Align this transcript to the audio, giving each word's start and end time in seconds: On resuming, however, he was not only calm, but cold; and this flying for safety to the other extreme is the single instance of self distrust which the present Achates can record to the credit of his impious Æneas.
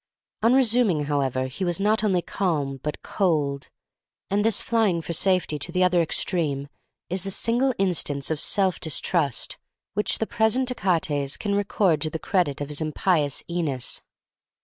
On 0.41 0.55
resuming, 0.55 1.01
however, 1.01 1.45
he 1.45 1.63
was 1.63 1.79
not 1.79 2.03
only 2.03 2.23
calm, 2.23 2.79
but 2.81 3.03
cold; 3.03 3.69
and 4.31 4.43
this 4.43 4.59
flying 4.59 4.99
for 4.99 5.13
safety 5.13 5.59
to 5.59 5.71
the 5.71 5.83
other 5.83 6.01
extreme 6.01 6.69
is 7.11 7.21
the 7.21 7.29
single 7.29 7.71
instance 7.77 8.31
of 8.31 8.39
self 8.39 8.79
distrust 8.79 9.59
which 9.93 10.17
the 10.17 10.25
present 10.25 10.69
Achates 10.69 11.37
can 11.37 11.53
record 11.53 12.01
to 12.01 12.09
the 12.09 12.17
credit 12.17 12.61
of 12.61 12.69
his 12.69 12.81
impious 12.81 13.43
Æneas. 13.43 14.01